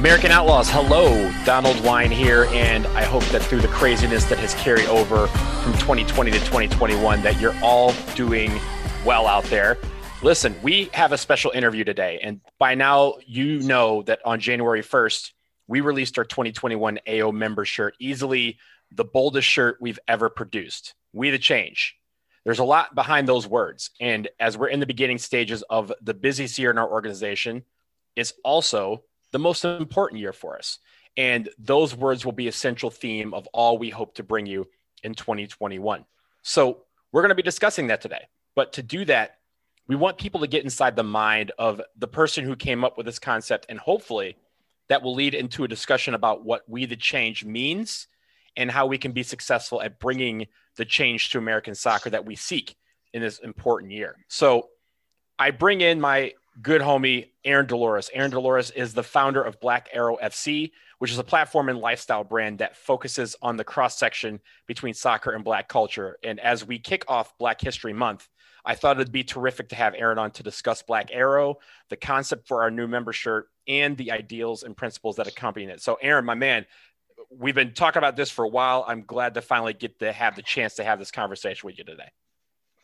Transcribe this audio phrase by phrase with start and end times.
[0.00, 1.30] American Outlaws, hello.
[1.44, 5.74] Donald Wine here, and I hope that through the craziness that has carried over from
[5.74, 8.50] 2020 to 2021, that you're all doing
[9.04, 9.76] well out there.
[10.22, 14.82] Listen, we have a special interview today, and by now you know that on January
[14.82, 15.32] 1st,
[15.68, 18.56] we released our 2021 AO member shirt, easily
[18.90, 20.94] the boldest shirt we've ever produced.
[21.12, 21.94] We the change.
[22.46, 26.14] There's a lot behind those words, and as we're in the beginning stages of the
[26.14, 27.64] busiest year in our organization,
[28.16, 30.78] it's also the most important year for us.
[31.16, 34.68] And those words will be a central theme of all we hope to bring you
[35.02, 36.04] in 2021.
[36.42, 38.28] So we're going to be discussing that today.
[38.54, 39.36] But to do that,
[39.88, 43.06] we want people to get inside the mind of the person who came up with
[43.06, 43.66] this concept.
[43.68, 44.36] And hopefully
[44.88, 48.06] that will lead into a discussion about what we the change means
[48.56, 52.36] and how we can be successful at bringing the change to American soccer that we
[52.36, 52.76] seek
[53.12, 54.16] in this important year.
[54.28, 54.68] So
[55.38, 58.10] I bring in my good homie Aaron Dolores.
[58.12, 62.24] Aaron Dolores is the founder of Black Arrow FC, which is a platform and lifestyle
[62.24, 66.18] brand that focuses on the cross section between soccer and Black culture.
[66.22, 68.28] And as we kick off Black History Month,
[68.64, 72.46] I thought it'd be terrific to have Aaron on to discuss Black Arrow, the concept
[72.46, 75.80] for our new member shirt, and the ideals and principles that accompany it.
[75.80, 76.66] So, Aaron, my man,
[77.30, 78.84] we've been talking about this for a while.
[78.86, 81.84] I'm glad to finally get to have the chance to have this conversation with you
[81.84, 82.10] today.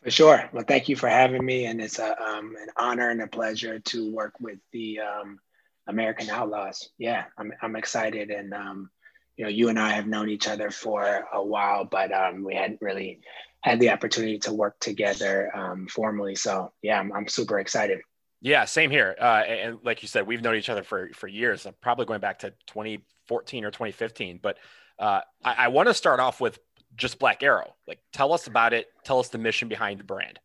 [0.03, 0.49] For sure.
[0.53, 3.79] Well, thank you for having me, and it's a, um, an honor and a pleasure
[3.79, 5.39] to work with the um,
[5.87, 6.89] American Outlaws.
[6.97, 8.89] Yeah, I'm I'm excited, and um,
[9.37, 12.55] you know, you and I have known each other for a while, but um, we
[12.55, 13.21] hadn't really
[13.61, 16.35] had the opportunity to work together um, formally.
[16.35, 17.99] So yeah, I'm, I'm super excited.
[18.41, 19.15] Yeah, same here.
[19.19, 21.65] Uh, and like you said, we've known each other for for years.
[21.81, 24.39] Probably going back to 2014 or 2015.
[24.41, 24.57] But
[24.99, 26.59] uh, I, I want to start off with
[26.97, 27.75] just Black Arrow.
[27.87, 28.87] Like, tell us about it.
[29.03, 30.39] Tell us the mission behind the brand.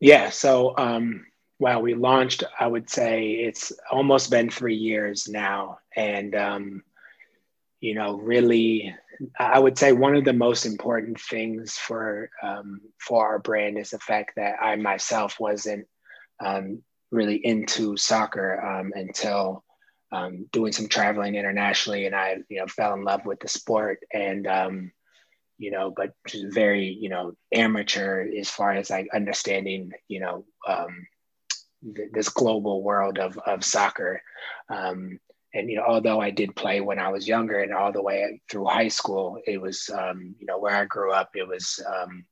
[0.00, 0.30] Yeah.
[0.30, 1.26] So, um,
[1.58, 5.78] wow, we launched, I would say it's almost been three years now.
[5.94, 6.82] And, um,
[7.80, 8.94] you know, really,
[9.38, 13.90] I would say one of the most important things for um, for our brand is
[13.90, 15.86] the fact that I myself wasn't
[16.40, 19.64] um, really into soccer um, until
[20.12, 24.00] um, doing some traveling internationally, and I you know fell in love with the sport.
[24.12, 24.92] And um,
[25.58, 31.06] you know, but very, you know, amateur as far as like understanding, you know, um,
[31.94, 34.20] th- this global world of, of soccer.
[34.68, 35.18] Um,
[35.54, 38.42] and, you know, although I did play when I was younger and all the way
[38.50, 42.26] through high school, it was, um, you know, where I grew up, it was, um,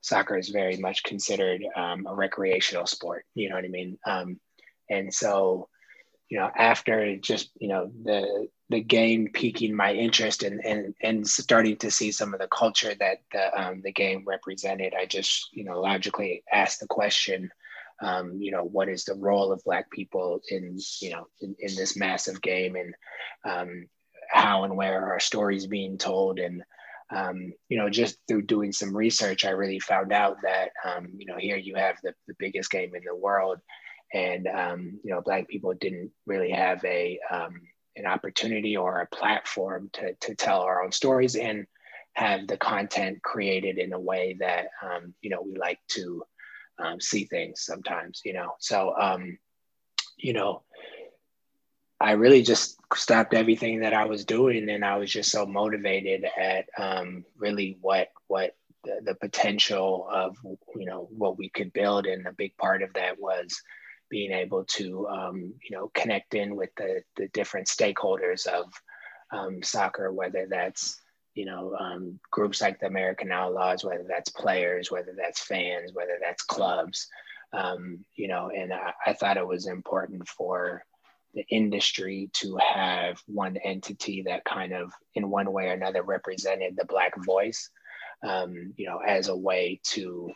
[0.00, 3.26] soccer is very much considered um, a recreational sport.
[3.34, 3.98] You know what I mean?
[4.06, 4.40] Um,
[4.88, 5.68] and so,
[6.30, 11.26] you know, after just, you know, the, the game piquing my interest and and and
[11.26, 15.48] starting to see some of the culture that the um, the game represented, I just
[15.52, 17.50] you know logically asked the question,
[18.00, 21.74] um, you know, what is the role of Black people in you know in, in
[21.74, 22.94] this massive game, and
[23.44, 23.86] um,
[24.30, 26.62] how and where are stories being told, and
[27.10, 31.26] um, you know, just through doing some research, I really found out that um, you
[31.26, 33.58] know here you have the, the biggest game in the world,
[34.12, 37.18] and um, you know, Black people didn't really have a
[37.96, 41.66] an opportunity or a platform to, to tell our own stories and
[42.14, 46.22] have the content created in a way that um, you know we like to
[46.78, 48.54] um, see things sometimes you know.
[48.58, 49.38] So um,
[50.16, 50.62] you know
[51.98, 56.24] i really just stopped everything that i was doing and i was just so motivated
[56.38, 58.54] at um, really what what
[58.84, 60.36] the, the potential of
[60.76, 62.06] you know what we could build.
[62.06, 63.60] And a big part of that was
[64.10, 68.72] being able to um, you know connect in with the, the different stakeholders of
[69.32, 71.00] um, soccer, whether that's
[71.34, 76.18] you know um, groups like the American Outlaws, whether that's players, whether that's fans, whether
[76.20, 77.08] that's clubs,
[77.52, 80.84] um, you know, and I, I, thought it was important for
[81.34, 86.76] the industry to have one entity that kind of in one way or another represented
[86.76, 87.70] the black voice,
[88.24, 90.30] um, you know, as a way to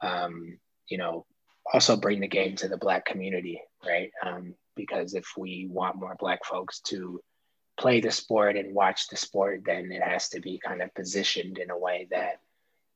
[0.00, 1.26] um, you know
[1.72, 4.10] also bring the game to the black community right?
[4.24, 7.20] Um, because if we want more black folks to
[7.78, 11.58] play the sport and watch the sport then it has to be kind of positioned
[11.58, 12.40] in a way that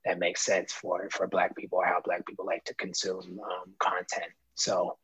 [0.05, 3.73] that makes sense for for black people or how black people like to consume um,
[3.79, 4.31] content.
[4.55, 4.99] So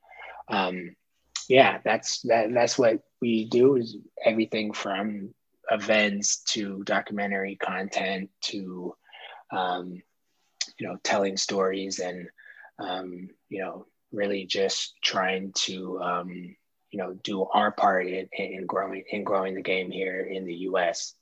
[0.49, 0.95] um,
[1.49, 5.35] yeah that's that, that's what we do is everything from
[5.71, 8.95] events to documentary content to
[9.53, 10.03] um,
[10.79, 12.29] you know telling stories and
[12.81, 16.57] um, you know, really just trying to, um,
[16.91, 20.55] you know, do our part in, in growing in growing the game here in the
[20.55, 21.15] U.S.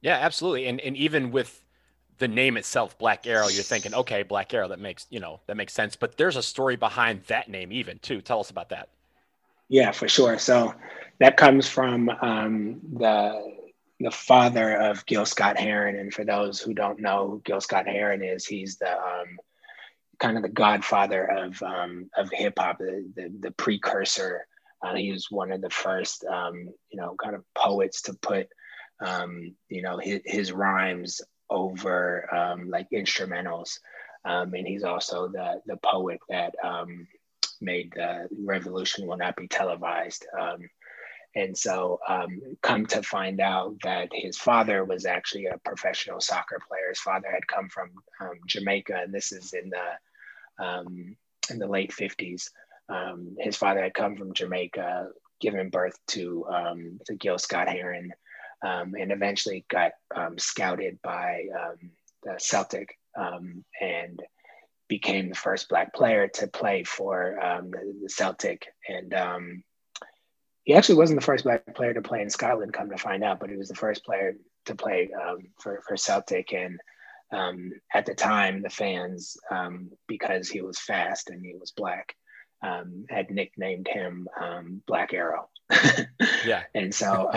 [0.00, 1.62] Yeah, absolutely, and and even with
[2.18, 5.56] the name itself, Black Arrow, you're thinking, okay, Black Arrow, that makes you know that
[5.56, 5.96] makes sense.
[5.96, 8.20] But there's a story behind that name, even too.
[8.20, 8.88] Tell us about that.
[9.68, 10.38] Yeah, for sure.
[10.38, 10.74] So,
[11.20, 13.58] that comes from um, the
[14.00, 15.96] the father of Gil Scott Heron.
[15.96, 19.38] And for those who don't know who Gil Scott Heron is, he's the um,
[20.18, 24.46] kind of the godfather of um, of hip hop, the, the, the precursor.
[24.82, 28.46] Uh, he was one of the first, um, you know, kind of poets to put,
[29.04, 31.20] um, you know, his, his rhymes
[31.50, 33.78] over um, like instrumentals.
[34.24, 37.06] Um, and he's also the the poet that um,
[37.60, 40.26] made the revolution will not be televised.
[40.38, 40.68] Um,
[41.34, 46.60] and so, um, come to find out that his father was actually a professional soccer
[46.66, 46.88] player.
[46.88, 49.84] His father had come from um, Jamaica, and this is in the
[50.58, 51.16] um,
[51.50, 52.50] in the late fifties.
[53.38, 55.08] his father had come from Jamaica,
[55.40, 56.44] given birth to
[57.06, 58.12] to Gil Scott Heron,
[58.62, 59.92] and eventually got
[60.36, 61.44] scouted by
[62.22, 64.22] the Celtic um, and
[64.88, 68.66] became the first black player to play for um, the, Celtic.
[68.88, 69.64] And um,
[70.64, 73.40] he actually wasn't the first black player to play in Scotland, come to find out,
[73.40, 76.52] but he was the first player to play um, for, for Celtic.
[76.52, 76.80] And
[77.32, 82.16] um, at the time, the fans, um, because he was fast and he was black,
[82.62, 84.28] um, had nicknamed him
[84.86, 85.48] Black Arrow.
[86.46, 86.62] yeah.
[86.74, 87.30] And so,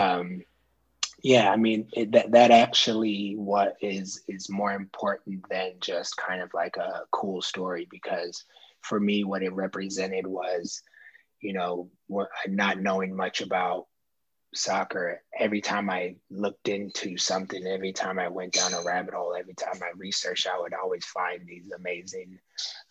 [1.22, 6.42] yeah i mean it, that that actually what is is more important than just kind
[6.42, 8.44] of like a cool story because
[8.80, 10.82] for me what it represented was
[11.40, 11.88] you know
[12.48, 13.86] not knowing much about
[14.54, 19.34] soccer every time i looked into something every time i went down a rabbit hole
[19.38, 22.38] every time i researched i would always find these amazing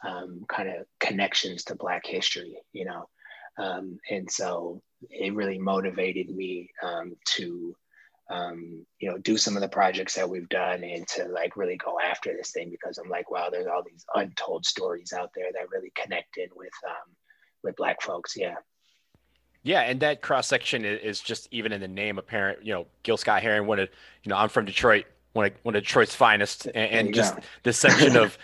[0.08, 3.08] um, kind of connections to black history you know
[3.58, 7.76] um, and so it really motivated me um, to
[8.32, 11.78] um, you know, do some of the projects that we've done and to like really
[11.78, 15.52] go after this thing because I'm like, wow, there's all these untold stories out there
[15.52, 17.16] that really connected with um,
[17.64, 18.36] with Black folks.
[18.38, 18.56] Yeah.
[19.64, 22.66] Yeah, and that cross section is just even in the name apparent.
[22.66, 23.90] You know, Gil Scott Heron, one of
[24.24, 27.78] you know, I'm from Detroit, one of, one of Detroit's finest, and, and just this
[27.78, 28.38] section of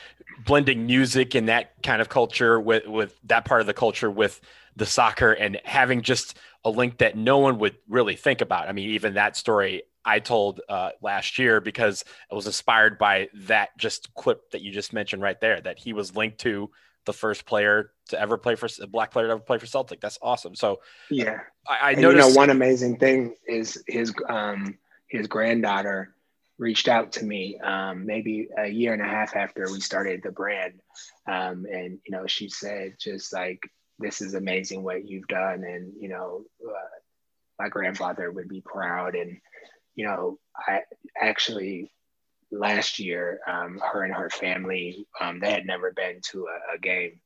[0.46, 4.40] blending music and that kind of culture with with that part of the culture with
[4.76, 8.70] the soccer and having just a link that no one would really think about.
[8.70, 13.30] I mean, even that story I told uh, last year because it was inspired by
[13.34, 16.70] that just clip that you just mentioned right there that he was linked to
[17.08, 20.00] the first player to ever play for a black player to ever play for Celtic.
[20.00, 20.54] That's awesome.
[20.54, 22.28] So yeah, I, I noticed.
[22.28, 24.78] You know, one amazing thing is his um,
[25.08, 26.14] his granddaughter
[26.60, 30.32] reached out to me um, maybe a year and a half after we started the
[30.32, 30.74] brand,
[31.28, 33.60] um, and you know she said just like
[34.00, 36.98] this is amazing what you've done and you know uh,
[37.60, 39.40] my grandfather would be proud and
[39.96, 40.82] you know i
[41.20, 41.92] actually
[42.52, 46.80] last year um, her and her family um, they had never been to a, a
[46.80, 47.20] game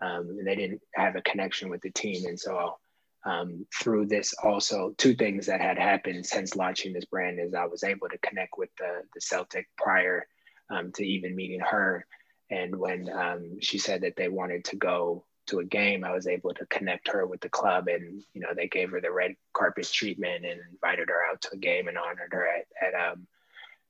[0.00, 2.26] um, and they didn't have a connection with the team.
[2.26, 2.76] And so
[3.24, 7.64] um, through this also two things that had happened since launching this brand is i
[7.64, 10.26] was able to connect with the, the celtic prior
[10.70, 12.06] um, to even meeting her.
[12.50, 16.26] And when um, she said that they wanted to go to a game, I was
[16.26, 19.34] able to connect her with the club, and you know they gave her the red
[19.52, 23.26] carpet treatment and invited her out to a game and honored her at at um,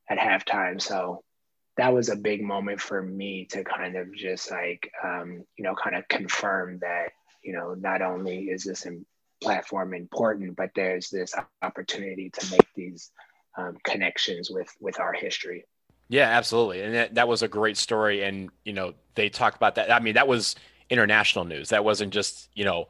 [0.08, 0.80] at halftime.
[0.80, 1.22] So
[1.76, 5.74] that was a big moment for me to kind of just like um, you know
[5.74, 7.08] kind of confirm that
[7.42, 8.86] you know not only is this
[9.42, 13.10] platform important, but there's this opportunity to make these
[13.58, 15.64] um, connections with with our history.
[16.08, 18.22] Yeah, absolutely, and that, that was a great story.
[18.22, 19.90] And you know, they talk about that.
[19.90, 20.56] I mean, that was
[20.90, 21.70] international news.
[21.70, 22.88] That wasn't just, you know,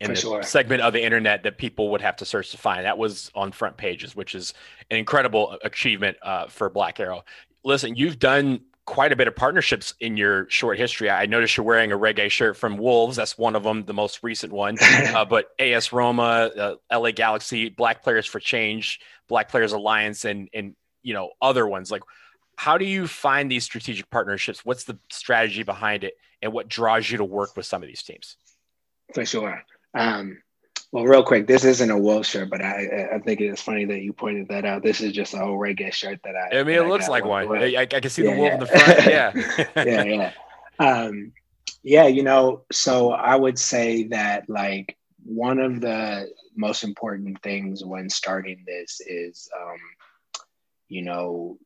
[0.00, 0.42] in the sure.
[0.42, 2.84] segment of the internet that people would have to search to find.
[2.84, 4.54] That was on front pages, which is
[4.90, 7.24] an incredible achievement uh, for Black Arrow.
[7.64, 11.10] Listen, you've done quite a bit of partnerships in your short history.
[11.10, 13.16] I noticed you're wearing a reggae shirt from Wolves.
[13.16, 14.76] That's one of them, the most recent one.
[15.08, 20.48] Uh, but AS Roma, uh, LA Galaxy, Black Players for Change, Black Players Alliance, and
[20.52, 21.90] and you know other ones.
[21.90, 22.02] Like,
[22.56, 24.64] how do you find these strategic partnerships?
[24.64, 26.14] What's the strategy behind it?
[26.42, 28.36] and what draws you to work with some of these teams?
[29.14, 29.64] For sure.
[29.94, 30.38] Um,
[30.92, 34.00] well, real quick, this isn't a Wolf shirt, but I I think it's funny that
[34.00, 34.82] you pointed that out.
[34.82, 36.60] This is just a whole reggae shirt that I.
[36.60, 37.56] I mean, it looks like one.
[37.56, 38.54] I, I, can see yeah, the wolf yeah.
[38.54, 39.06] in the front.
[39.06, 39.64] Yeah.
[39.84, 40.32] yeah, yeah.
[40.78, 41.32] Um,
[41.82, 47.84] yeah, you know, so I would say that like one of the most important things
[47.84, 49.78] when starting this is, um,
[50.88, 51.58] you know,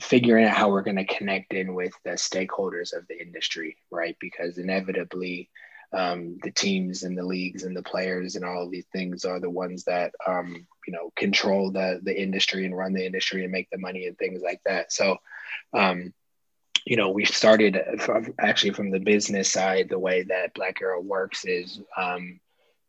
[0.00, 4.16] figuring out how we're going to connect in with the stakeholders of the industry, right?
[4.20, 5.50] Because inevitably,
[5.92, 9.40] um, the teams and the leagues and the players and all of these things are
[9.40, 13.52] the ones that um, you know control the the industry and run the industry and
[13.52, 14.92] make the money and things like that.
[14.92, 15.16] So,
[15.72, 16.12] um,
[16.84, 19.88] you know, we started from, actually from the business side.
[19.88, 22.40] The way that Black Arrow works is um,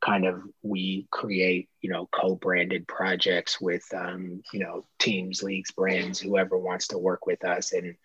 [0.02, 6.20] kind of we create you know co-branded projects with um, you know teams leagues brands
[6.20, 7.96] whoever wants to work with us and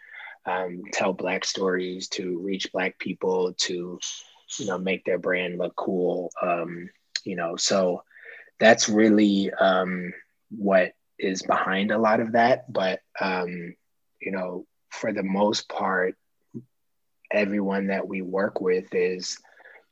[0.46, 3.98] um, tell black stories to reach black people to
[4.58, 6.88] you know make their brand look cool um,
[7.24, 8.02] you know so
[8.60, 10.12] that's really um,
[10.50, 13.74] what is behind a lot of that but um,
[14.20, 16.14] you know for the most part
[17.30, 19.38] everyone that we work with is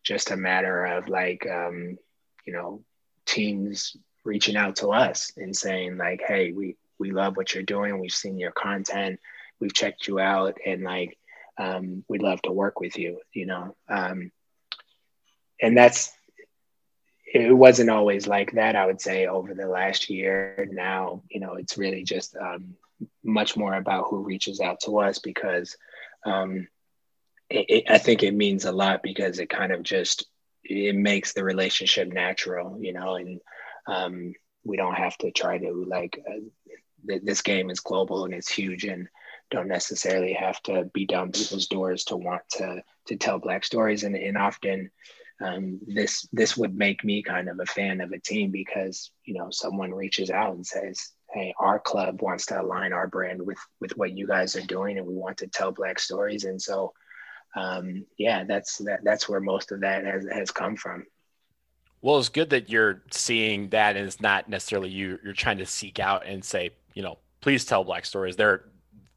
[0.04, 1.96] just a matter of like um,
[2.46, 2.82] you know
[3.26, 7.98] teams reaching out to us and saying like hey we we love what you're doing.
[7.98, 9.18] We've seen your content.
[9.58, 11.18] We've checked you out and like
[11.58, 14.30] um, we'd love to work with you you know um,
[15.62, 16.12] and that's
[17.34, 20.68] it wasn't always like that i would say over the last year.
[20.70, 22.74] Now you know it's really just um,
[23.24, 25.76] much more about who reaches out to us because
[26.24, 26.68] um,
[27.48, 30.26] it, it, I think it means a lot because it kind of just
[30.64, 33.40] it makes the relationship natural, you know, and
[33.86, 36.40] um, we don't have to try to like uh,
[37.06, 39.08] th- this game is global and it's huge and
[39.50, 44.04] don't necessarily have to be down people's doors to want to to tell black stories.
[44.04, 44.90] And, and often
[45.40, 49.34] um, this this would make me kind of a fan of a team because you
[49.34, 53.58] know someone reaches out and says hey our club wants to align our brand with
[53.80, 56.92] with what you guys are doing and we want to tell black stories and so
[57.54, 61.04] um, yeah, that's that, that's where most of that has, has come from.
[62.00, 65.18] Well, it's good that you're seeing that, and it's not necessarily you.
[65.22, 68.36] You're trying to seek out and say, you know, please tell Black stories.
[68.36, 68.64] They're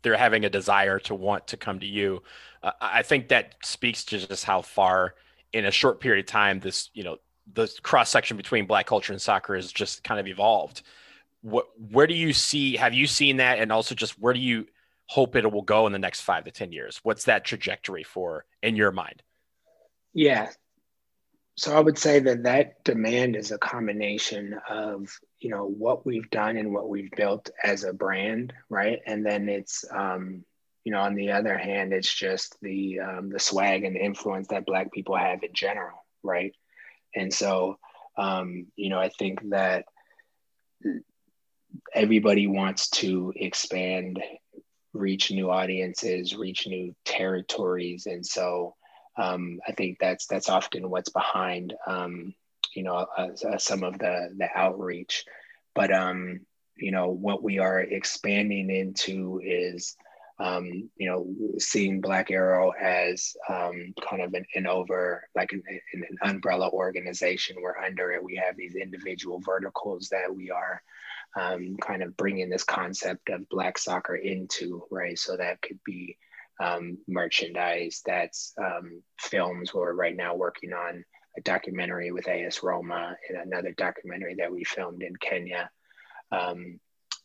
[0.02, 2.22] they're having a desire to want to come to you.
[2.62, 5.16] Uh, I think that speaks to just how far
[5.56, 7.18] in a short period of time this, you know,
[7.54, 10.82] the cross section between Black culture and soccer has just kind of evolved.
[11.42, 12.76] What where do you see?
[12.76, 13.60] Have you seen that?
[13.60, 14.68] And also, just where do you
[15.08, 17.00] hope it will go in the next five to 10 years?
[17.04, 19.24] What's that trajectory for in your mind?
[20.14, 20.50] Yeah.
[21.56, 25.08] So I would say that that demand is a combination of,
[25.40, 29.00] you know, what we've done and what we've built as a brand, right?
[29.06, 30.44] And then it's, um,
[30.86, 34.48] you know, on the other hand, it's just the um, the swag and the influence
[34.50, 36.54] that Black people have in general, right?
[37.16, 37.80] And so,
[38.18, 39.86] um, you know, I think that
[41.94, 44.22] everybody wants to expand
[44.94, 48.76] reach new audiences, reach new territories, and so
[49.18, 52.36] um, I think that's that's often what's behind um,
[52.76, 55.26] you know uh, uh, some of the the outreach.
[55.74, 56.42] But um,
[56.76, 59.96] you know what we are expanding into is
[60.40, 61.28] um, you know
[61.58, 65.64] seeing Black Arrow as um, kind of an, an over like an,
[65.94, 67.58] an, umbrella organization.
[67.62, 70.82] Where under it we have these individual verticals that we are
[71.36, 76.18] um, kind of bringing this concept of black soccer into right so that could be
[76.62, 81.04] um, merchandise that's um, films we're right now working on
[81.38, 85.70] a documentary with AS Roma and another documentary that we filmed in Kenya
[86.32, 86.80] um,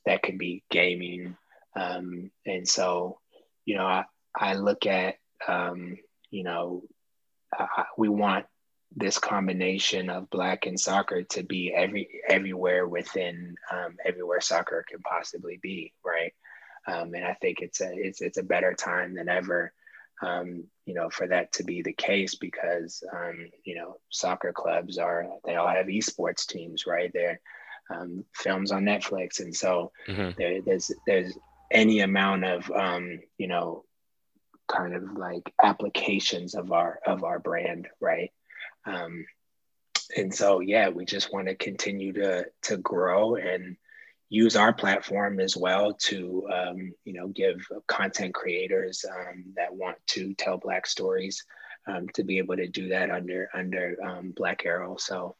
[0.05, 1.37] that could be gaming
[1.77, 3.19] um, and so
[3.65, 5.97] you know I, I look at um,
[6.31, 6.83] you know
[7.59, 8.47] uh, we want
[8.97, 15.01] this combination of black and soccer to be every everywhere within um, everywhere soccer can
[15.01, 16.33] possibly be right?
[16.87, 19.71] Um, and i think it's a it's, it's a better time than ever
[20.23, 24.97] um, you know for that to be the case because um, you know soccer clubs
[24.97, 27.11] are they all have esports teams right?
[27.13, 27.39] They're
[27.91, 29.41] um, films on netflix.
[29.41, 30.31] And so mm-hmm.
[30.39, 31.37] there, there's there's
[31.71, 33.85] any amount of um, you know
[34.69, 38.31] kind of like applications of our of our brand right
[38.87, 39.25] um,
[40.17, 43.77] and so, yeah, we just want to continue to to grow and
[44.29, 49.97] use our platform as well to um, you know give content creators um, that want
[50.09, 51.45] to tell Black stories
[51.87, 54.97] um, to be able to do that under under um, Black Arrow.
[54.99, 55.37] So,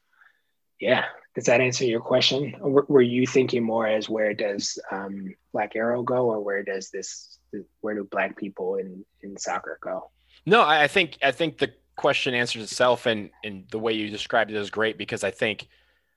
[0.81, 2.55] yeah, does that answer your question?
[2.59, 7.37] Were you thinking more as where does um, Black Arrow go, or where does this
[7.81, 10.09] where do Black people in in soccer go?
[10.45, 14.51] No, I think I think the question answers itself, and and the way you described
[14.51, 15.67] it is great because I think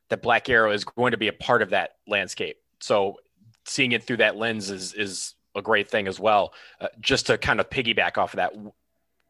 [0.09, 2.57] that Black Arrow is going to be a part of that landscape.
[2.81, 3.19] So
[3.67, 6.55] seeing it through that lens is is a great thing as well.
[6.81, 8.53] Uh, just to kind of piggyback off of that,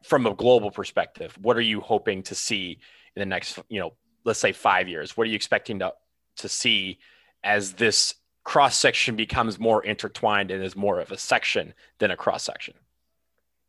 [0.01, 2.79] from a global perspective, what are you hoping to see
[3.15, 3.93] in the next, you know,
[4.25, 5.15] let's say five years?
[5.15, 5.93] What are you expecting to
[6.37, 6.99] to see
[7.43, 12.17] as this cross section becomes more intertwined and is more of a section than a
[12.17, 12.73] cross section?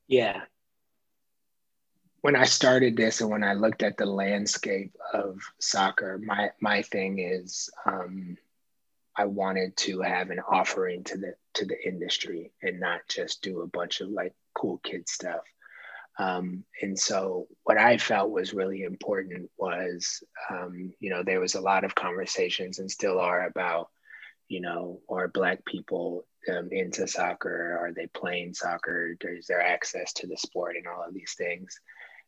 [0.09, 0.43] Yeah,
[2.27, 6.83] when I started this and when I looked at the landscape of soccer, my my
[6.83, 8.37] thing is um,
[9.15, 13.61] I wanted to have an offering to the to the industry and not just do
[13.61, 15.43] a bunch of like cool kid stuff.
[16.19, 21.55] Um, and so what I felt was really important was, um, you know, there was
[21.55, 23.91] a lot of conversations and still are about,
[24.49, 27.79] you know, are Black people um, into soccer?
[27.81, 29.15] Are they playing soccer?
[29.21, 31.79] Is there access to the sport and all of these things?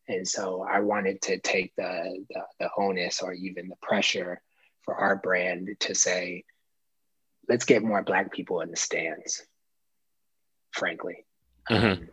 [0.06, 4.40] And so I wanted to take the, the, the onus or even the pressure
[4.82, 6.44] for our brand to say,
[7.48, 9.42] let's get more Black people in the stands,
[10.72, 11.24] frankly.
[11.70, 12.04] Mm-hmm.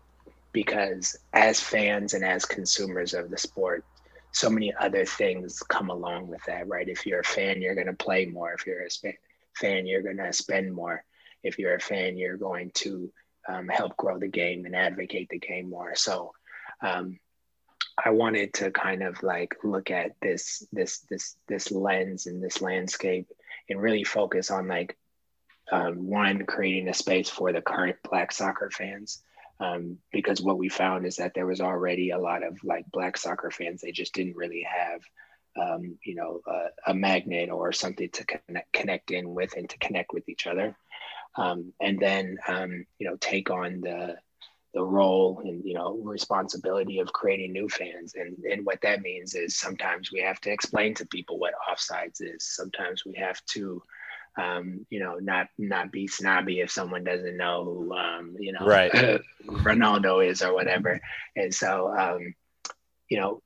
[0.55, 3.83] Because as fans and as consumers of the sport,
[4.31, 6.88] so many other things come along with that, right?
[6.88, 8.53] If you're a fan, you're going to play more.
[8.53, 9.13] If you're a
[9.59, 11.03] fan, you're going to spend more.
[11.43, 13.12] If you're a fan, you're going to
[13.50, 15.93] um, help grow the game and advocate the game more.
[15.95, 16.31] So,
[16.81, 17.19] um,
[18.01, 22.62] I wanted to kind of like look at this this this this lens and this
[22.62, 23.27] landscape
[23.69, 24.97] and really focus on like
[25.69, 29.21] um, one creating a space for the current Black soccer fans
[29.59, 33.17] um, because what we found is that there was already a lot of like black
[33.17, 35.01] soccer fans they just didn't really have
[35.62, 36.41] um, you know
[36.88, 40.75] a, magnet or something to connect, connect in with and to connect with each other.
[41.38, 44.17] Um, and then um, you know take on the
[44.74, 48.15] the role and you know responsibility of creating new fans.
[48.15, 52.21] And and what that means is sometimes we have to explain to people what offsides
[52.21, 52.55] is.
[52.55, 53.81] Sometimes we have to
[54.38, 58.65] um, you know, not not be snobby if someone doesn't know who um, you know
[58.65, 58.92] right.
[59.46, 61.00] Ronaldo is or whatever.
[61.36, 62.36] And so um,
[63.10, 63.42] you know,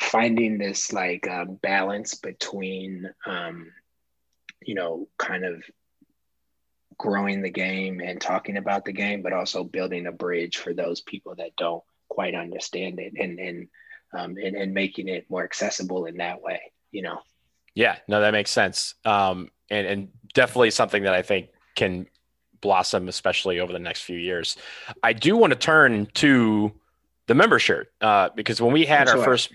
[0.00, 3.72] finding this like uh, balance between um,
[4.62, 5.62] you know, kind of
[6.98, 11.00] growing the game and talking about the game, but also building a bridge for those
[11.00, 13.68] people that don't quite understand it and and
[14.16, 17.20] um, and, and making it more accessible in that way, you know.
[17.76, 18.94] Yeah, no, that makes sense.
[19.04, 22.06] Um, and, and definitely something that I think can
[22.62, 24.56] blossom, especially over the next few years.
[25.02, 26.72] I do want to turn to
[27.26, 29.52] the member shirt uh, because when we had our first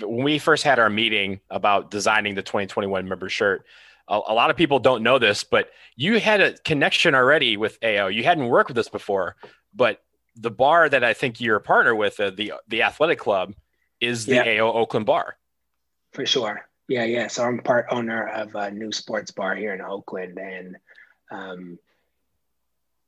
[0.00, 3.64] when we first had our meeting about designing the 2021 member shirt,
[4.08, 7.78] a, a, lot of people don't know this, but you had a connection already with
[7.84, 8.06] AO.
[8.06, 9.36] You hadn't worked with us before,
[9.74, 10.02] but
[10.36, 13.54] the bar that I think you're a partner with, uh, the the athletic club,
[14.00, 14.60] is the.
[14.60, 15.36] AO Oakland bar.
[16.12, 16.69] For sure.
[16.90, 17.28] Yeah, yeah.
[17.28, 20.76] So I'm part owner of a new sports bar here in Oakland, and
[21.30, 21.78] um,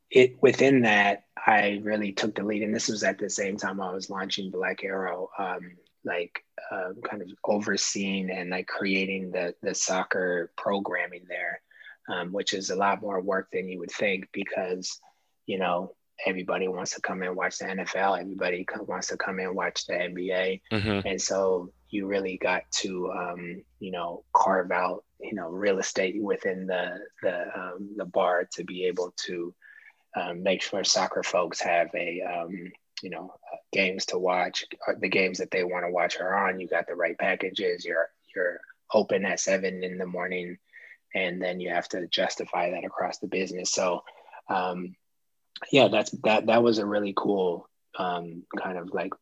[0.08, 2.62] it within that, I really took the lead.
[2.62, 5.72] And this was at the same time I was launching Black Arrow, um,
[6.04, 11.60] like uh, kind of overseeing and like creating the the soccer programming there,
[12.08, 15.00] um, which is a lot more work than you would think because
[15.46, 19.56] you know everybody wants to come and watch the NFL, everybody wants to come and
[19.56, 21.04] watch the NBA, mm-hmm.
[21.04, 26.20] and so you really got to um, you know carve out you know real estate
[26.20, 29.54] within the the um, the bar to be able to
[30.16, 33.34] um, make sure soccer folks have a um, you know
[33.72, 36.58] games to watch uh, the games that they want to watch are on.
[36.58, 37.84] You got the right packages.
[37.84, 38.60] You're you're
[38.92, 40.58] open at seven in the morning
[41.14, 43.72] and then you have to justify that across the business.
[43.72, 44.02] So
[44.48, 44.96] um,
[45.70, 49.12] yeah that's that that was a really cool um, kind of like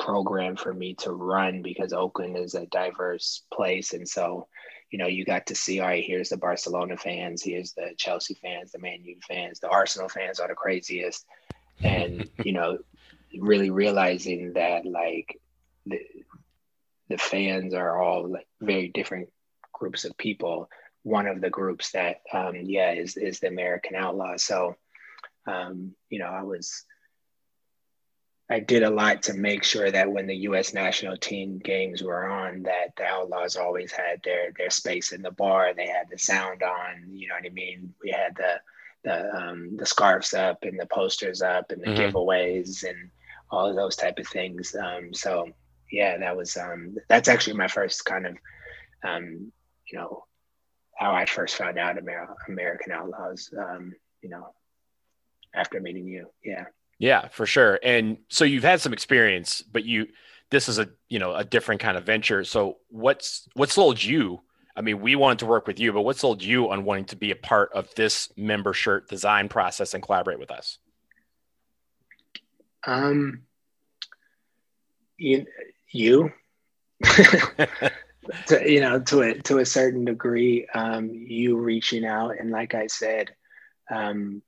[0.00, 3.92] program for me to run because Oakland is a diverse place.
[3.92, 4.48] And so,
[4.90, 8.34] you know, you got to see, all right, here's the Barcelona fans, here's the Chelsea
[8.34, 11.24] fans, the Man U fans, the Arsenal fans are the craziest.
[11.82, 12.78] And, you know,
[13.38, 15.38] really realizing that like
[15.86, 16.00] the,
[17.08, 19.28] the fans are all like very different
[19.72, 20.68] groups of people.
[21.02, 24.36] One of the groups that, um, yeah, is, is the American Outlaw.
[24.38, 24.76] So,
[25.46, 26.84] um, you know, I was,
[28.50, 30.74] I did a lot to make sure that when the U.S.
[30.74, 35.30] national team games were on, that the Outlaws always had their their space in the
[35.30, 35.72] bar.
[35.72, 37.10] They had the sound on.
[37.12, 37.94] You know what I mean?
[38.02, 38.60] We had the
[39.04, 42.16] the um, the scarves up and the posters up and the mm-hmm.
[42.16, 43.10] giveaways and
[43.52, 44.74] all of those type of things.
[44.74, 45.48] Um, so
[45.92, 48.36] yeah, that was um, that's actually my first kind of
[49.04, 49.52] um,
[49.88, 50.24] you know
[50.96, 53.54] how I first found out Amer- American Outlaws.
[53.56, 54.52] Um, you know,
[55.54, 56.64] after meeting you, yeah.
[57.00, 57.80] Yeah, for sure.
[57.82, 60.08] And so you've had some experience, but you
[60.50, 62.44] this is a you know a different kind of venture.
[62.44, 64.42] So what's what sold you?
[64.76, 67.16] I mean, we wanted to work with you, but what sold you on wanting to
[67.16, 70.78] be a part of this member shirt design process and collaborate with us?
[72.86, 73.42] Um,
[75.16, 75.46] you,
[75.90, 76.32] you,
[78.46, 82.74] to, you know, to a to a certain degree, um, you reaching out and like
[82.74, 83.30] I said,
[83.90, 84.42] um,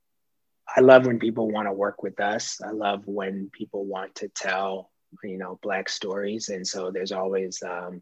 [0.75, 2.59] I love when people want to work with us.
[2.61, 4.91] I love when people want to tell,
[5.23, 6.49] you know, Black stories.
[6.49, 8.01] And so there's always um,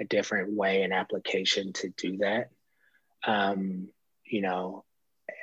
[0.00, 2.50] a different way and application to do that.
[3.24, 3.88] Um,
[4.24, 4.84] you know,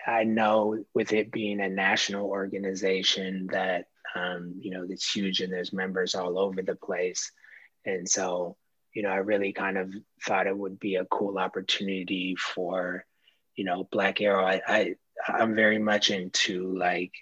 [0.06, 5.52] I know with it being a national organization that um, you know, it's huge and
[5.52, 7.32] there's members all over the place.
[7.86, 8.58] And so,
[8.94, 9.94] you know, I really kind of
[10.26, 13.06] thought it would be a cool opportunity for,
[13.56, 14.46] you know, Black Arrow.
[14.46, 14.96] I, I
[15.28, 17.14] I'm very much into like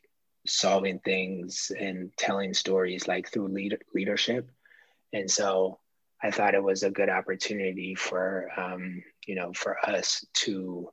[0.46, 4.50] solving things and telling stories like through lead, leadership.
[5.14, 5.80] And so
[6.22, 10.90] I thought it was a good opportunity for, um, you know, for us to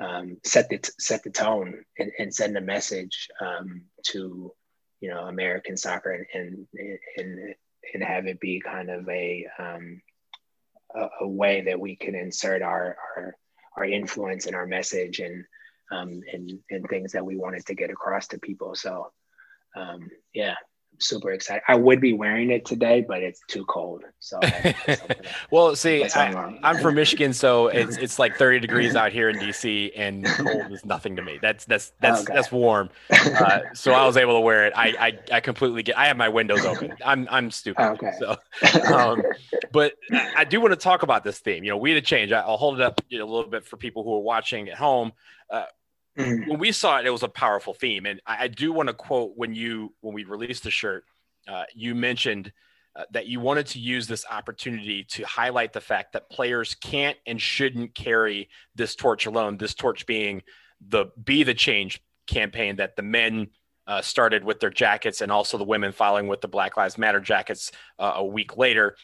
[0.00, 4.52] um, set the set the tone and, and send a message um, to
[5.00, 6.66] you know American soccer and
[7.16, 7.54] and
[7.94, 10.00] and have it be kind of a um,
[10.94, 13.36] a, a, way that we can insert our our,
[13.76, 15.44] our influence and our message and
[15.92, 18.74] um, and and things that we wanted to get across to people.
[18.74, 19.12] So
[19.76, 20.54] um, yeah,
[20.98, 21.62] super excited.
[21.68, 24.04] I would be wearing it today, but it's too cold.
[24.20, 24.40] So,
[25.50, 29.36] well, see, I, am from Michigan, so it's it's like 30 degrees out here in
[29.36, 31.38] DC, and cold is nothing to me.
[31.40, 32.34] That's that's that's okay.
[32.34, 32.90] that's warm.
[33.10, 34.72] Uh, so I was able to wear it.
[34.76, 35.98] I, I I completely get.
[35.98, 36.94] I have my windows open.
[37.04, 37.82] I'm I'm stupid.
[37.82, 38.12] Okay.
[38.18, 38.36] So,
[38.94, 39.22] um,
[39.72, 39.94] but
[40.36, 41.64] I do want to talk about this theme.
[41.64, 42.32] You know, we had a change.
[42.32, 45.12] I'll hold it up a little bit for people who are watching at home.
[45.50, 45.64] Uh,
[46.18, 46.50] Mm-hmm.
[46.50, 48.94] When we saw it, it was a powerful theme, and I, I do want to
[48.94, 51.04] quote when you when we released the shirt,
[51.48, 52.52] uh, you mentioned
[52.94, 57.16] uh, that you wanted to use this opportunity to highlight the fact that players can't
[57.26, 59.56] and shouldn't carry this torch alone.
[59.56, 60.42] This torch being
[60.86, 63.48] the "Be the Change" campaign that the men
[63.86, 67.20] uh, started with their jackets, and also the women following with the Black Lives Matter
[67.20, 68.96] jackets uh, a week later.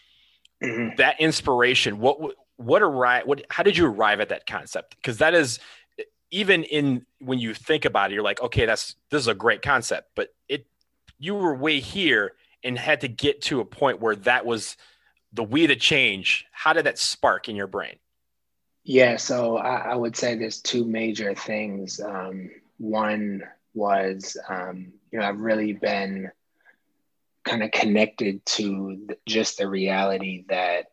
[0.63, 0.97] Mm-hmm.
[0.97, 2.19] That inspiration, what
[2.59, 3.27] what arrive?
[3.27, 4.97] What how did you arrive at that concept?
[4.97, 5.61] Because that is
[6.31, 9.63] even in when you think about it, you're like, okay, that's this is a great
[9.63, 10.67] concept, but it
[11.19, 12.33] you were way here
[12.65, 14.77] and had to get to a point where that was
[15.33, 16.47] the we to change.
[16.53, 17.97] How did that spark in your brain?
[18.85, 22.01] Yeah, so I, I would say there's two major things.
[22.01, 23.43] Um, one
[23.75, 26.31] was, um, you know, I've really been
[27.45, 30.87] kind of connected to just the reality that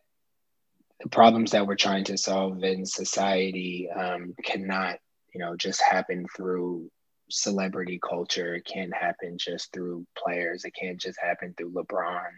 [1.00, 4.98] the problems that we're trying to solve in society um, cannot
[5.36, 6.90] you know just happen through
[7.28, 8.54] celebrity culture.
[8.54, 10.64] It can't happen just through players.
[10.64, 12.32] It can't just happen through lebron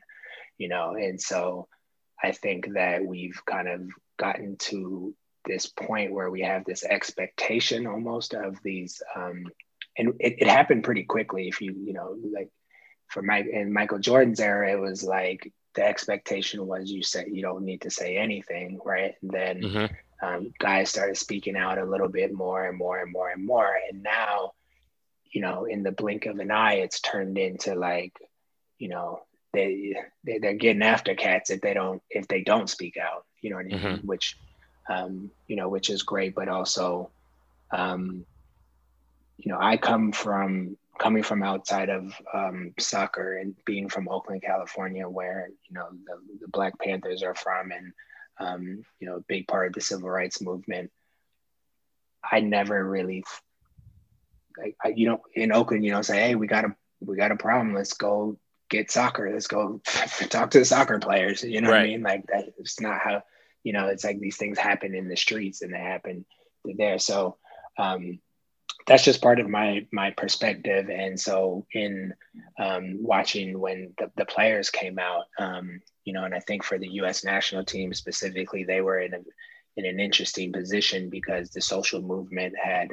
[0.58, 0.94] you know?
[0.94, 1.68] And so
[2.22, 3.82] i think that we've kind of
[4.18, 9.44] gotten to this point where we have this expectation almost of these um,
[9.96, 11.48] and it, it happened pretty quickly.
[11.48, 12.50] If you you know like
[13.08, 17.42] for Mike in Michael Jordan's era, it was like the expectation was you said you
[17.42, 19.14] don't need to say anything, right?
[19.22, 23.12] And then mm-hmm um, guys started speaking out a little bit more and more and
[23.12, 23.76] more and more.
[23.90, 24.52] And now,
[25.30, 28.14] you know, in the blink of an eye, it's turned into like,
[28.78, 29.20] you know,
[29.52, 33.24] they, they they're getting after cats if they don't if they don't speak out.
[33.40, 33.78] You know what I mean?
[33.78, 34.06] Mm-hmm.
[34.06, 34.36] Which,
[34.88, 37.10] um, you know, which is great, but also,
[37.70, 38.24] um,
[39.38, 44.42] you know, I come from coming from outside of um, soccer and being from Oakland,
[44.42, 47.92] California, where you know the, the Black Panthers are from, and
[48.40, 50.90] um, you know, a big part of the civil rights movement.
[52.30, 53.24] I never really,
[54.56, 57.32] like, I, you know, in Oakland, you know, say, hey, we got a we got
[57.32, 57.74] a problem.
[57.74, 59.30] Let's go get soccer.
[59.32, 59.80] Let's go
[60.28, 61.42] talk to the soccer players.
[61.42, 61.80] You know right.
[61.80, 62.02] what I mean?
[62.02, 62.52] Like that.
[62.58, 63.22] It's not how
[63.62, 63.88] you know.
[63.88, 66.24] It's like these things happen in the streets and they happen
[66.64, 66.98] there.
[66.98, 67.36] So
[67.78, 68.20] um,
[68.88, 70.88] that's just part of my my perspective.
[70.90, 72.14] And so in
[72.58, 76.78] um, watching when the, the players came out, um, you know, and I think for
[76.78, 77.22] the U.S.
[77.22, 79.20] national team specifically, they were in a
[79.76, 82.88] in an interesting position because the social movement had,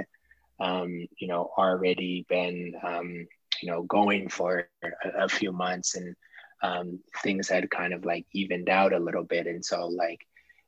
[0.59, 3.27] um, you know, already been, um,
[3.63, 6.15] you know, going for a, a few months, and
[6.61, 10.27] um, things had kind of like evened out a little bit, and so like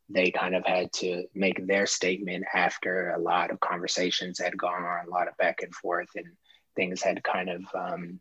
[0.09, 4.83] they kind of had to make their statement after a lot of conversations had gone
[4.83, 6.27] on, a lot of back and forth, and
[6.75, 8.19] things had kind of, um,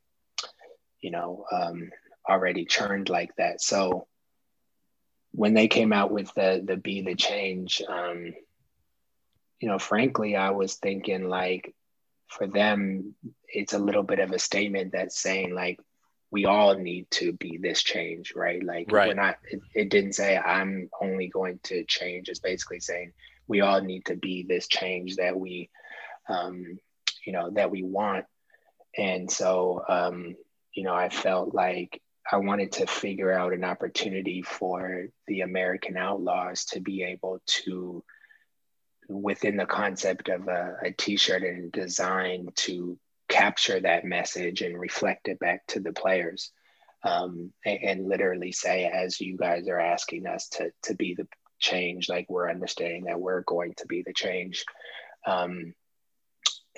[1.01, 1.91] you know, um,
[2.29, 3.61] already churned like that.
[3.61, 4.07] So
[5.37, 8.33] when they came out with the the be the change um
[9.61, 11.75] you know frankly i was thinking like
[12.27, 13.15] for them
[13.49, 15.79] it's a little bit of a statement that's saying like
[16.37, 19.09] we all need to be this change right like right.
[19.09, 23.11] we're not it, it didn't say i'm only going to change it's basically saying
[23.49, 25.71] we all need to be this change that we
[26.29, 26.79] um
[27.25, 28.27] you know that we want
[28.99, 30.37] and so um
[30.75, 35.97] you know i felt like I wanted to figure out an opportunity for the American
[35.97, 38.03] Outlaws to be able to,
[39.09, 45.29] within the concept of a a t-shirt and design, to capture that message and reflect
[45.29, 46.51] it back to the players.
[47.03, 51.29] Um, and, and, literally say, as you guys are asking us to, to be the
[51.59, 54.65] change, like we're understanding that we're going to be the change.
[55.25, 55.75] Um,